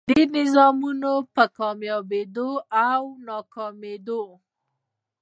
دې 0.09 0.21
نظامونو 0.35 1.13
په 1.35 1.43
کاميابېدو 1.57 2.49
او 2.89 3.01
ناکامېدو 3.27 4.23